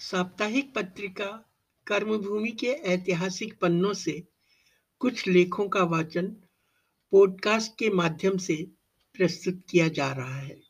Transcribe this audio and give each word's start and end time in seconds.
साप्ताहिक 0.00 0.74
पत्रिका 0.74 1.52
कर्मभूमि 1.86 2.50
के 2.50 2.66
ऐतिहासिक 2.66 3.58
पन्नों 3.58 3.92
से 3.92 4.24
कुछ 4.98 5.28
लेखों 5.28 5.68
का 5.68 5.84
वाचन 5.84 6.26
पॉडकास्ट 7.10 7.72
के 7.78 7.90
माध्यम 7.90 8.36
से 8.36 8.66
प्रस्तुत 9.14 9.62
किया 9.70 9.88
जा 9.88 10.12
रहा 10.12 10.36
है। 10.36 10.60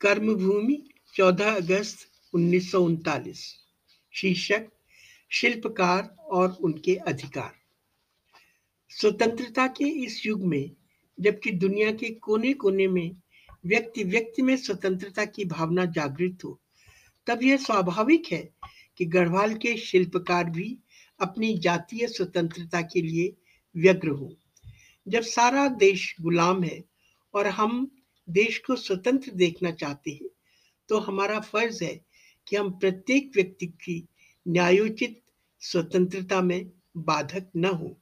कर्मभूमि 0.00 0.90
14 1.14 1.56
अगस्त 1.56 1.98
उन्नीस 2.34 2.72
सौ 2.72 2.80
उनतालीस। 2.80 3.54
शीर्षक, 4.12 4.68
शिल्पकार 5.30 6.04
और 6.18 6.50
उनके 6.60 6.96
अधिकार। 6.96 7.52
स्वतंत्रता 8.90 9.66
के 9.66 9.84
इस 9.84 10.26
युग 10.26 10.42
में, 10.42 10.70
जबकि 11.20 11.50
दुनिया 11.50 11.92
के 11.92 12.10
कोने 12.10 12.52
कोने 12.52 12.88
में 12.88 13.16
व्यक्ति 13.66 14.04
व्यक्ति 14.04 14.42
में 14.42 14.56
स्वतंत्रता 14.56 15.24
की 15.24 15.44
भावना 15.44 15.84
जागृत 15.84 16.38
हो 16.44 16.62
तब 17.26 17.42
यह 17.42 17.56
स्वाभाविक 17.56 18.32
है 18.32 18.48
कि 18.98 19.04
गढ़वाल 19.04 19.54
के 19.54 19.76
शिल्पकार 19.76 20.50
भी 20.50 20.76
अपनी 21.20 21.56
जातीय 21.58 22.06
स्वतंत्रता 22.08 22.80
के 22.82 23.02
लिए 23.02 23.34
व्यग्र 23.74 24.08
हो। 24.08 24.32
जब 25.06 25.22
सारा 25.22 25.66
देश 25.68 26.14
गुलाम 26.20 26.62
है 26.62 26.82
और 27.34 27.46
हम 27.46 27.90
देश 28.28 28.58
को 28.58 28.76
स्वतंत्र 28.76 29.30
देखना 29.32 29.70
चाहते 29.70 30.10
हैं 30.10 30.28
तो 30.88 30.98
हमारा 30.98 31.40
फ़र्ज़ 31.40 31.84
है 31.84 31.94
कि 32.46 32.56
हम 32.56 32.70
प्रत्येक 32.70 33.30
व्यक्ति 33.34 33.66
की 33.66 34.02
न्यायोचित 34.46 35.20
स्वतंत्रता 35.62 36.40
में 36.42 36.70
बाधक 36.96 37.50
न 37.56 37.64
हो। 37.64 37.96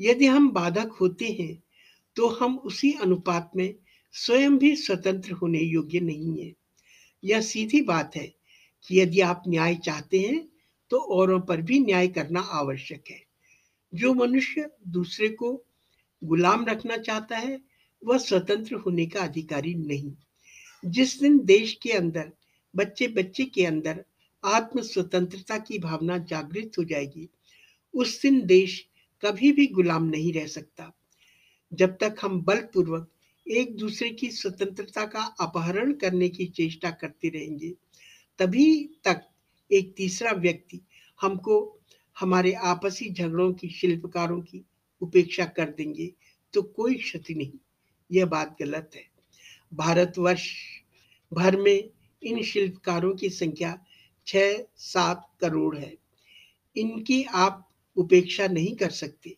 यदि 0.00 0.26
हम 0.26 0.50
बाधक 0.50 0.92
होते 1.00 1.26
हैं 1.40 1.62
तो 2.16 2.28
हम 2.28 2.56
उसी 2.58 2.92
अनुपात 2.92 3.50
में 3.56 3.74
स्वयं 4.14 4.58
भी 4.58 4.74
स्वतंत्र 4.76 5.32
होने 5.32 5.58
योग्य 5.58 6.00
नहीं 6.00 6.42
है। 6.42 6.52
यह 7.24 7.40
सीधी 7.40 7.80
बात 7.80 8.16
है 8.16 8.26
कि 8.88 9.00
यदि 9.00 9.20
आप 9.20 9.42
न्याय 9.48 9.74
चाहते 9.74 10.20
हैं 10.20 10.48
तो 10.90 10.98
औरों 10.98 11.40
पर 11.40 11.60
भी 11.62 11.78
न्याय 11.80 12.08
करना 12.08 12.40
आवश्यक 12.40 13.04
है। 13.10 13.22
जो 13.94 14.14
मनुष्य 14.14 14.70
दूसरे 14.88 15.28
को 15.28 15.64
गुलाम 16.24 16.66
रखना 16.66 16.96
चाहता 16.96 17.36
है, 17.36 17.60
वह 18.04 18.18
स्वतंत्र 18.18 18.74
होने 18.74 19.06
का 19.06 19.20
अधिकारी 19.20 19.74
नहीं। 19.74 20.12
जिस 20.84 21.20
दिन 21.20 21.38
देश 21.38 21.72
के 21.82 21.92
अंदर 21.92 22.32
बच्चे 22.76 23.08
बच्चे 23.08 23.44
के 23.44 23.64
अंदर 23.66 24.04
आत्म 24.44 24.82
स्वतंत्रता 24.82 25.58
की 25.58 25.78
भावना 25.78 26.18
जागृत 26.18 26.72
हो 26.78 26.84
जाएगी, 26.84 27.28
उस 27.94 28.22
दिन 28.22 28.46
देश 28.46 28.86
कभी 29.24 29.52
भी 29.52 29.66
गुलाम 29.66 30.04
नहीं 30.04 30.32
रह 30.32 30.46
सकता। 30.46 30.92
जब 31.72 31.96
तक 32.00 32.16
हम 32.22 32.42
बलपूर्वक 32.42 33.11
एक 33.46 33.76
दूसरे 33.76 34.10
की 34.10 34.30
स्वतंत्रता 34.30 35.04
का 35.06 35.22
अपहरण 35.40 35.92
करने 35.92 36.28
की 36.28 36.46
चेष्टा 36.46 36.90
करते 36.90 37.28
रहेंगे। 37.28 37.72
तभी 38.38 38.84
तक 39.04 39.22
एक 39.70 39.94
तीसरा 39.96 40.32
व्यक्ति 40.32 40.80
हमको 41.20 41.78
हमारे 42.20 42.52
आपसी 42.52 43.10
झगड़ों 43.10 43.52
की, 43.52 43.68
शिल्पकारों 43.68 44.40
की 44.40 44.64
उपेक्षा 45.00 45.44
कर 45.44 45.70
देंगे 45.70 46.12
तो 46.54 46.62
कोई 46.62 46.94
क्षति 46.94 47.34
नहीं। 47.34 47.58
यह 48.12 48.26
बात 48.26 48.56
गलत 48.60 48.90
है। 48.94 49.06
भारतवर्ष 49.74 50.50
भर 51.32 51.56
में 51.56 51.90
इन 52.22 52.42
शिल्पकारों 52.42 53.14
की 53.14 53.28
संख्या 53.28 53.78
छह 54.26 54.64
सात 54.76 55.28
करोड़ 55.40 55.76
है। 55.76 55.94
इनकी 56.76 57.22
आप 57.24 57.68
उपेक्षा 57.96 58.46
नहीं 58.46 58.76
कर 58.76 58.90
सकते। 58.90 59.36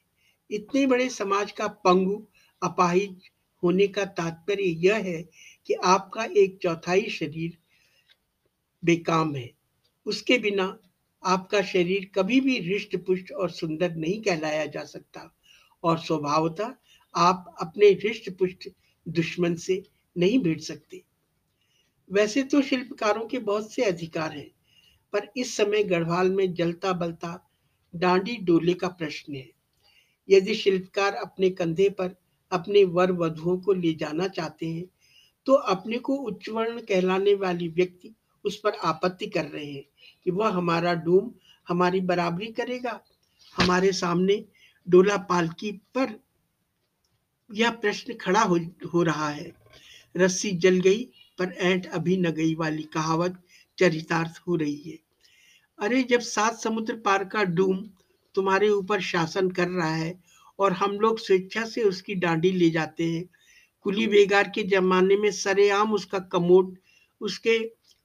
इतने 0.50 0.86
बड़े 0.86 1.08
समाज 1.08 1.52
का 1.52 1.66
पंगु, 1.68 2.26
अपाहिज 2.62 3.30
होने 3.64 3.86
का 3.88 4.04
तात्पर्य 4.04 4.62
यह 4.62 4.96
है 4.96 5.22
कि 5.66 5.74
आपका 5.74 6.24
एक 6.36 6.58
चौथाई 6.62 7.08
शरीर 7.10 7.58
बेकाम 8.82 9.34
है। 9.34 9.50
उसके 10.06 10.38
बिना 10.38 10.78
आपका 11.22 11.62
शरीर 11.62 12.10
कभी 12.14 12.40
भी 12.40 12.58
रिष्ट 12.58 12.96
पुष्ट 12.96 13.32
और 13.32 13.50
सुंदर 13.50 13.94
नहीं 13.96 14.20
कहलाया 14.22 14.66
जा 14.66 14.84
सकता 14.84 15.30
और 15.82 15.98
स्वभावतः 15.98 16.74
आप 17.14 17.54
अपने 17.60 17.90
रिष्ट 17.92 18.30
पुष्ट 18.30 18.68
दुश्मन 19.06 19.54
से 19.54 19.82
नहीं 20.16 20.38
भिड़ 20.38 20.58
सकते। 20.60 21.02
वैसे 22.10 22.42
तो 22.42 22.60
शिल्पकारों 22.62 23.26
के 23.26 23.38
बहुत 23.38 23.72
से 23.72 23.82
अधिकार 23.82 24.32
हैं, 24.32 24.50
पर 25.12 25.28
इस 25.36 25.56
समय 25.56 25.84
गढ़वाल 25.84 26.30
में 26.30 26.52
जलता 26.54 26.92
बलता 26.92 27.50
डांडी 27.94 28.36
डोले 28.36 28.74
का 28.74 28.88
प्रश्न 28.88 29.34
है। 29.34 29.48
यदि 30.28 30.54
शिल्पकार 30.54 31.14
अपने 31.14 31.50
कंधे 31.50 31.88
पर 31.88 32.14
अपने 32.54 32.84
वर 32.84 33.12
वधुओं 33.12 33.56
को 33.58 33.72
ले 33.72 33.92
जाना 33.94 34.28
चाहते 34.28 34.66
हैं 34.66 34.84
तो 35.46 35.54
अपने 35.70 35.98
को 35.98 36.16
उच्चवर्ण 36.22 36.80
कहलाने 36.80 37.34
वाली 37.34 37.68
व्यक्ति 37.68 38.14
उस 38.44 38.56
पर 38.60 38.72
आपत्ति 38.84 39.26
कर 39.26 39.44
रहे 39.44 39.66
हैं 39.66 39.84
कि 40.26 40.30
वह 40.30 40.48
हमारा 40.48 40.94
डूम 41.04 41.32
हमारी 41.66 42.00
बराबरी 42.02 42.46
करेगा। 42.52 43.00
हमारे 43.54 43.92
सामने 43.92 44.44
डोला 44.86 45.16
पालकी 45.28 45.70
पर 45.94 46.18
यह 47.50 47.70
प्रश्न 47.70 48.14
खड़ा 48.14 48.40
हो, 48.40 48.58
हो 48.94 49.02
रहा 49.02 49.28
है। 49.28 49.52
रस्सी 50.14 50.50
जल 50.58 50.80
गई 50.80 51.04
पर 51.38 51.52
ऐंठ 51.60 51.86
अभी 51.88 52.16
न 52.16 52.30
गई 52.30 52.54
वाली 52.54 52.82
कहावत 52.94 53.42
चरितार्थ 53.78 54.40
हो 54.48 54.56
रही 54.56 54.76
है। 54.80 54.98
अरे 55.78 56.02
जब 56.02 56.20
सात 56.20 56.58
समुद्र 56.58 56.96
पार 56.96 57.24
का 57.24 57.44
डूम 57.44 57.78
तुम्हारे 58.34 58.68
ऊपर 58.70 59.00
शासन 59.02 59.50
कर 59.50 59.68
रहा 59.68 59.94
है 59.94 60.12
और 60.58 60.72
हम 60.72 60.98
लोग 61.00 61.18
स्वेच्छा 61.18 61.64
से 61.64 61.82
उसकी 61.82 62.14
डांडी 62.14 62.50
ले 62.52 62.70
जाते 62.70 63.04
हैं। 63.04 63.24
कुली 63.86 64.06
बेगार 64.06 64.50
के 64.54 64.62
जमाने 64.62 65.16
में 65.16 65.30
सरेआम 65.30 65.92
उसका 65.92 66.18
कमोड 66.32 66.76
उसके 67.20 67.58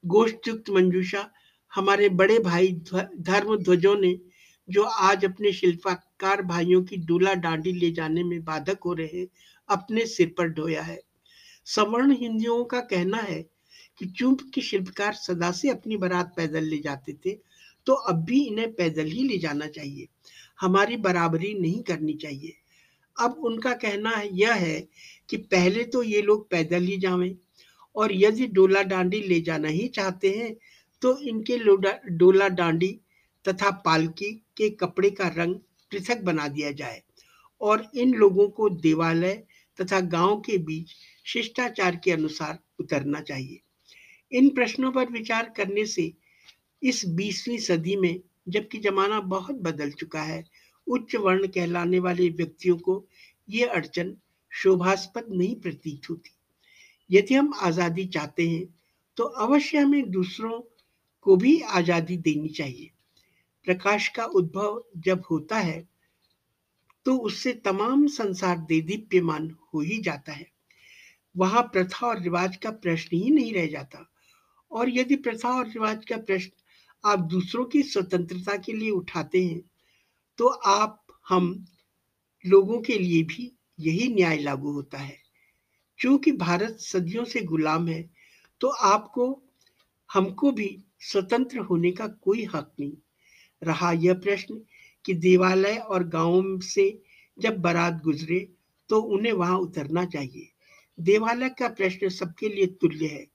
गोष्ठ 0.03 0.47
युक्त 0.47 0.69
मंजूषा 0.69 1.29
हमारे 1.71 2.09
बड़े 2.09 2.39
भाई 2.39 2.71
धर्म 2.93 3.55
ध्वजों 3.57 3.95
ने 3.95 4.17
जो 4.69 4.83
आज 4.83 5.25
अपने 5.25 5.51
शिल्पकार 5.51 6.41
भाइयों 6.41 6.83
की 6.83 6.97
दूल्हा 6.97 7.33
डांडी 7.35 7.73
ले 7.73 7.91
जाने 7.91 8.23
में 8.23 8.43
बाधक 8.43 8.83
हो 8.85 8.93
रहे 8.93 9.19
हैं 9.19 9.27
अपने 9.69 10.05
सिर 10.05 10.33
पर 10.38 10.47
ढोया 10.49 10.81
है। 10.81 10.99
सवर्ण 11.67 12.15
हिंदुओं 12.15 12.63
का 12.65 12.79
कहना 12.81 13.17
है 13.17 13.41
कि 13.99 14.05
चूंक 14.07 14.41
के 14.53 14.61
शिल्पकार 14.61 15.13
सदा 15.13 15.51
से 15.51 15.69
अपनी 15.69 15.97
बारात 15.97 16.33
पैदल 16.38 16.63
ले 16.63 16.77
जाते 16.77 17.13
थे 17.25 17.38
तो 17.89 17.94
अब 17.94 18.23
भी 18.25 18.39
इन्हें 18.41 18.72
पैदल 18.73 19.05
ही 19.07 19.23
ले 19.27 19.38
जाना 19.38 19.67
चाहिए। 19.67 20.07
हमारी 20.59 20.97
बराबरी 20.97 21.53
नहीं 21.53 21.81
करनी 21.83 22.13
चाहिए। 22.13 22.53
अब 23.16 23.39
उनका 23.45 23.72
कहना 23.73 24.09
है, 24.09 24.29
यह 24.39 24.53
है 24.53 24.79
कि 25.29 25.38
पहले 25.38 25.83
तो 25.83 26.03
ये 26.03 26.22
लोग 26.22 26.50
पैदल 26.50 26.83
ही 26.83 26.97
जावें 26.97 27.35
और 27.95 28.13
यदि 28.13 28.47
डोला 28.47 28.81
डांडी 28.83 29.22
ले 29.22 29.39
जाना 29.41 29.67
ही 29.67 29.88
चाहते 29.88 30.29
हैं 30.29 30.53
तो 31.01 31.17
इनके 31.19 31.57
डोला 32.09 32.47
डांडी 32.47 32.91
तथा 33.45 33.72
पालकी 33.85 34.31
के 34.57 34.69
कपड़े 34.69 35.09
का 35.09 35.27
रंग 35.27 35.56
पृथक 35.91 36.21
बना 36.21 36.47
दिया 36.47 36.71
जाए 36.71 37.01
और 37.61 37.88
इन 37.95 38.13
लोगों 38.13 38.47
को 38.50 38.69
देवालय 38.69 39.44
तथा 39.79 40.00
गाँव 40.00 40.39
के 40.39 40.57
बीच 40.57 40.94
शिष्टाचार 41.25 41.95
के 41.95 42.11
अनुसार 42.11 42.59
उतरना 42.79 43.21
चाहिए। 43.21 43.59
इन 44.31 44.50
प्रश्नों 44.50 44.91
पर 44.91 45.09
विचार 45.09 45.53
करने 45.57 45.85
से 45.85 46.11
इस 46.81 47.06
बीसवीं 47.07 47.57
सदी 47.59 47.95
में, 47.95 48.19
जबकि 48.50 48.78
जमाना 48.79 49.19
बहुत 49.28 49.56
बदल 49.62 49.91
चुका 49.91 50.22
है, 50.23 50.44
उच्च 50.88 51.16
वर्ण 51.16 51.47
कहलाने 51.47 52.00
वाले 52.00 52.29
व्यक्तियों 52.31 52.78
को 52.78 53.06
ये 53.47 53.66
अड़चन 53.67 54.16
शोभास्पद 54.51 55.25
नहीं 55.31 55.56
प्रतीत 55.56 56.09
होती। 56.09 56.31
यदि 57.09 57.35
हम 57.35 57.53
आज़ादी 57.62 58.06
चाहते 58.07 58.47
हैं 58.50 58.66
तो 59.18 59.23
अवश्य 59.23 59.78
हमें 59.78 60.09
दूसरों 60.12 60.59
को 61.25 61.35
भी 61.35 61.59
आज़ादी 61.62 62.18
देनी 62.19 62.50
चाहिए। 62.50 62.89
प्रकाश 63.66 64.07
का 64.07 64.25
उद्भव 64.25 64.84
जब 64.97 65.23
होता 65.31 65.57
है 65.57 65.88
तो 67.06 67.18
उससे 67.19 67.53
तमाम 67.66 68.06
संसार 68.07 68.57
दे 68.59 68.79
दीप्यमान 68.81 69.50
हो 69.73 69.81
ही 69.81 69.97
जाता 70.01 70.31
है। 70.31 70.47
वहाँ 71.35 71.62
प्रथा 71.63 72.07
और 72.07 72.22
रिवाज 72.22 72.56
का 72.57 72.72
प्रश्न 72.72 73.18
ही 73.18 73.29
नहीं 73.29 73.53
रह 73.53 73.68
जाता। 73.68 74.06
और 74.72 74.89
यदि 74.89 75.16
प्रथा 75.18 75.50
और 75.50 75.68
रिवाज 75.68 76.06
का 76.06 76.18
प्रश्न 76.19 76.51
आप 77.04 77.19
दूसरों 77.19 77.66
की 77.66 77.81
स्वतंत्रता 77.84 78.56
के 78.57 78.74
लिए 78.74 78.90
उठाते 78.92 79.44
हैं 79.44 79.62
तो 80.38 80.48
आप, 80.48 81.06
हम 81.30 81.66
लोगों 82.46 82.80
के 82.81 82.98
लिए 83.00 83.24
भी 83.24 83.51
यही 83.80 84.07
न्याय 84.13 84.38
लागू 84.38 84.72
होता 84.72 84.98
है। 84.98 85.18
क्योंकि 86.00 86.31
भारत 86.31 86.78
सदियों 86.80 87.24
से 87.25 87.42
गुलाम 87.42 87.88
है 87.88 88.01
तो 88.62 88.68
आपको, 88.68 89.44
हमको 90.10 90.51
भी 90.51 90.69
स्वतंत्र 91.01 91.60
होने 91.60 91.92
का 91.92 92.07
कोई 92.07 92.44
हक 92.46 92.72
नहीं। 92.80 92.94
रहा 93.63 93.92
यह 93.92 94.13
प्रश्न 94.13 94.62
कि 95.06 95.13
देवालय 95.13 95.75
और 95.75 96.04
गाँवों 96.04 96.60
से 96.60 97.01
जब 97.38 97.57
बारात 97.57 98.01
गुजरे 98.04 98.40
तो 98.90 99.00
उन्हें 99.00 99.34
वहाँ 99.34 99.57
उतरना 99.57 100.06
चाहिए। 100.06 100.50
देवालय 101.00 101.50
का 101.50 101.68
प्रश्न 101.69 102.10
सबके 102.10 102.50
लिए 102.50 102.66
तुल्य 102.81 103.07
है। 103.07 103.25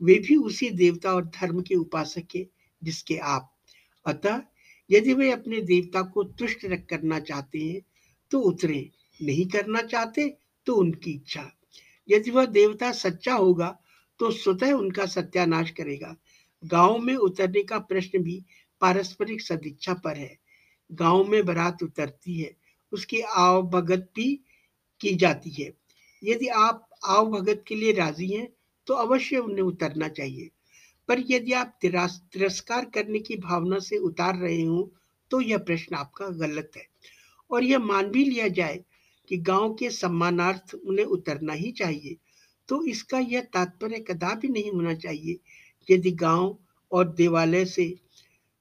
वे 0.00 0.14
भी 0.18 0.36
उसी 0.36 0.70
देवता 0.70 1.12
और 1.12 1.24
धर्म 1.26 1.60
के 1.62 1.74
उपासक 1.74 2.36
है। 2.36 2.46
जिसके 2.82 3.16
आप। 3.16 3.52
अतः 4.06 4.40
यदि 4.90 5.14
वे 5.14 5.30
अपने 5.30 5.60
देवता 5.60 6.02
को 6.02 6.24
तुष्ट 6.24 6.64
रख 6.64 6.86
करना 6.90 7.18
चाहते 7.20 7.58
हैं 7.58 7.80
तो 8.30 8.40
उतरे। 8.40 8.90
नहीं 9.20 9.46
करना 9.46 9.82
चाहते 9.82 10.28
तो 10.66 10.74
उनकी 10.74 11.10
इच्छा। 11.10 11.50
यदि 12.08 12.30
वह 12.30 12.44
देवता 12.46 12.92
सच्चा 12.92 13.34
होगा 13.34 13.76
तो 14.20 14.30
स्वतः 14.30 14.72
उनका 14.72 15.06
सत्यानाश 15.06 15.70
करेगा। 15.70 16.14
गाँव 16.64 16.98
में 16.98 17.14
उतरने 17.14 17.62
का 17.62 17.78
प्रश्न 17.78 18.18
भी 18.18 18.42
पारस्परिक 18.80 19.40
सदिच्छा 19.40 19.94
पर 19.94 20.16
है। 20.16 20.36
गाँव 20.90 21.24
में 21.24 21.44
बारात 21.46 21.82
उतरती 21.82 22.38
है, 22.40 22.54
उसकी 22.92 23.20
आव 23.20 23.62
भगत 23.62 24.10
भी 24.16 24.34
की 25.00 25.14
जाती 25.14 25.50
है। 25.50 25.72
यदि 26.22 26.46
आप 26.48 26.88
आव 27.04 27.30
भगत 27.30 27.64
के 27.68 27.74
लिए 27.74 27.92
राज़ी 27.92 28.28
हैं 28.28 28.48
तो 28.86 28.94
अवश्य 28.94 29.36
उन्हें 29.36 29.64
उतरना 29.64 30.08
चाहिए। 30.08 30.50
पर 31.08 31.22
यदि 31.28 31.52
आप 31.52 31.78
तिरस्कार 31.82 32.84
करने 32.94 33.18
की 33.18 33.36
भावना 33.38 33.78
से 33.78 33.98
उतार 34.00 34.36
रहे 34.36 34.62
हो 34.62 34.90
तो 35.30 35.40
यह 35.40 35.58
प्रश्न 35.58 35.96
आपका 35.96 36.28
गलत 36.38 36.70
है। 36.76 36.86
और 37.50 37.64
यह 37.64 37.78
मान 37.78 38.10
भी 38.10 38.24
लिया 38.24 38.48
जाए 38.50 38.84
कि 39.30 39.36
गाँव 39.38 39.74
के 39.74 39.90
सम्मानार्थ 39.90 40.74
उन्हें 40.76 41.04
उतरना 41.06 41.52
ही 41.52 41.70
चाहिए 41.72 42.16
तो 42.68 42.84
इसका 42.86 43.18
यह 43.20 43.40
तात्पर्य 43.52 43.98
कदापि 44.08 44.48
नहीं 44.48 44.70
होना 44.72 44.94
चाहिए 44.96 45.38
यदि 45.88 46.10
गाँव 46.12 46.56
और 46.92 47.08
देवालय 47.08 47.64
से 47.64 47.94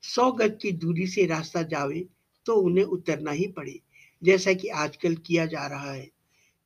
सौ 0.04 0.32
गज 0.32 0.58
की 0.62 0.72
दूरी 0.74 1.08
से 1.08 1.26
रास्ता 1.26 1.62
जावे 1.64 2.06
तो 2.46 2.56
उन्हें 2.56 2.84
उतरना 2.86 3.32
ही 3.32 3.48
पड़े, 3.48 3.80
जैसा 4.22 4.54
कि 4.54 4.68
आजकल 4.68 5.16
किया 5.18 5.46
जा 5.46 5.66
रहा 5.68 5.92
है। 5.92 6.10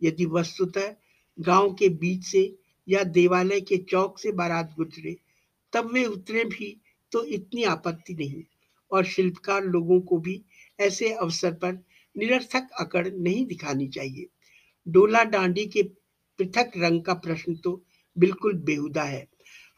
यदि 0.02 0.26
वस्तुतः 0.26 0.94
गाँव 1.38 1.74
के 1.74 1.90
बीच 1.90 2.26
से 2.26 2.42
या 2.88 3.04
देवालय 3.06 3.62
के 3.62 3.78
चौक 3.90 4.20
से 4.20 4.32
बारात 4.32 4.74
गुजरे 4.78 5.16
तब 5.74 5.92
वे 5.94 6.06
उतरे 6.06 6.44
भी 6.44 6.82
तो 7.12 7.24
इतनी 7.24 7.64
आपत्ति 7.64 8.14
नहीं। 8.14 8.44
और 8.92 9.06
शिल्पकार 9.06 9.64
लोगों 9.64 10.02
को 10.02 10.18
भी 10.18 10.42
ऐसे 10.80 11.12
अवसर 11.14 11.54
पर 11.54 11.74
निरर्थक 12.18 12.70
अकड़ 12.80 13.08
नहीं 13.08 13.46
दिखानी 13.46 13.88
चाहिए। 13.88 14.28
डोला 14.88 15.24
डांडी 15.24 15.66
के 15.66 15.84
पृथक 16.40 16.72
रंग 16.78 17.02
का 17.04 17.14
प्रश्न 17.14 17.56
तो 17.56 17.84
बिल्कुल 18.18 18.54
बेहुदा 18.54 19.04
है। 19.04 19.28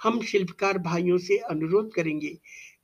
हम 0.03 0.21
शिल्पकार 0.21 0.77
भाइयों 0.77 1.17
से 1.17 1.37
अनुरोध 1.37 1.93
करेंगे 1.93 2.37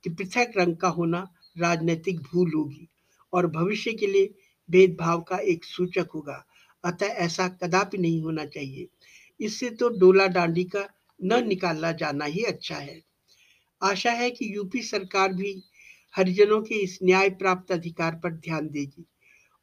कि 0.04 0.10
पृथक 0.10 0.52
रंग 0.58 0.76
का 0.76 0.88
होना 0.88 1.28
राजनीतिक 1.58 2.20
भूल 2.20 2.52
होगी 2.56 2.88
और 3.32 3.46
भविष्य 3.46 3.92
के 3.92 4.06
लिए 4.06 4.34
भेदभाव 4.70 5.20
का 5.20 5.36
एक 5.36 5.64
सूचक 5.64 6.08
होगा। 6.14 6.44
अतः 6.84 7.06
ऐसा 7.06 7.48
कदापि 7.48 7.98
नहीं 7.98 8.22
होना 8.22 8.44
चाहिए। 8.44 8.88
इससे 9.40 9.70
तो 9.70 9.88
डोला 9.88 10.26
डांडी 10.26 10.64
का 10.64 10.88
न 11.24 11.46
निकाला 11.48 11.92
जाना 11.92 12.24
ही 12.24 12.42
अच्छा 12.42 12.76
है। 12.76 13.02
आशा 13.82 14.10
है 14.10 14.30
कि 14.30 14.56
यूपी 14.56 14.82
सरकार 14.82 15.32
भी 15.32 15.62
हरिजनों 16.16 16.62
के 16.62 16.74
इस 16.74 16.98
न्याय 17.02 17.30
प्राप्त 17.30 17.72
अधिकार 17.72 18.14
पर 18.14 18.32
ध्यान 18.32 18.68
देगी 18.68 19.06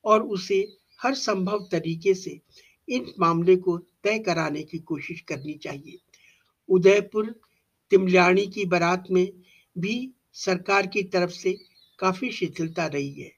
और 0.06 0.24
उसे 0.24 0.68
हर 1.02 1.13
संभव 1.13 1.68
तरीके 1.72 2.13
से 2.13 2.42
इन 2.90 3.13
मामले 3.19 3.56
को 3.56 3.78
तय 3.78 4.19
कराने 4.19 4.63
की 4.63 4.80
कोशिश 4.80 5.22
करनी 5.22 5.54
चाहिए। 5.54 6.00
उदयपुर, 6.69 7.42
तिमल्याणी 7.90 8.48
की 8.48 8.66
बारात 8.66 9.04
में 9.12 9.31
भी 9.78 10.12
सरकार 10.34 10.88
की 10.88 11.04
तरफ़ 11.04 11.31
से 11.31 11.57
काफ़ी 12.00 12.31
शिथिलता 12.31 12.86
रही 12.86 13.12
है। 13.12 13.31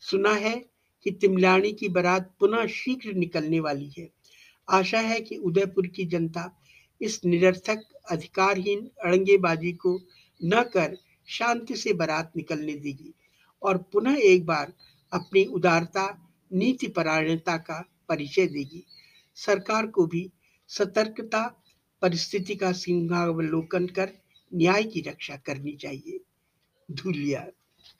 सुना 0.00 0.32
है 0.32 0.64
कि 1.02 1.10
तिमल्याणी 1.10 1.72
की 1.72 1.88
बारात 1.88 2.34
पुनः 2.40 2.66
शीघ्र 2.66 3.12
निकलने 3.12 3.60
वाली 3.60 3.92
है। 3.98 4.10
आशा 4.70 5.00
है 5.00 5.20
कि 5.20 5.36
उदयपुर 5.36 5.86
की 5.86 6.04
जनता 6.04 6.61
इस 7.02 7.24
निरर्थक, 7.24 7.82
अधिकारहीन 8.10 8.90
अड़ंगेबाजी 9.04 9.72
को 9.72 10.00
न 10.44 10.62
कर 10.62 10.96
शांति 11.28 11.76
से 11.76 11.92
बारात 11.92 12.32
निकलने 12.36 12.74
देगी 12.74 13.14
और 13.62 13.78
पुनः 13.78 14.16
एक 14.16 14.46
बार 14.46 14.72
अपनी 15.12 15.44
उदारता 15.44 16.30
नीति 16.52 16.86
परायणता 16.86 17.56
का 17.56 17.88
परिचय 18.08 18.46
देगी। 18.46 18.86
सरकार 19.34 19.86
को 19.86 20.06
भी 20.06 20.30
सतर्कता, 20.68 21.64
परिस्थिति 22.02 22.54
का 22.54 22.72
सिंहावलोकन 22.72 23.86
कर 23.86 24.12
न्याय 24.54 24.82
की 24.82 25.00
रक्षा 25.00 25.36
करनी 25.36 25.72
चाहिए। 25.72 26.20
धुलिया। 26.90 27.46